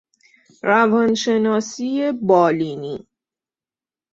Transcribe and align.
روانشناس 0.63 1.81
بالینی 2.27 3.07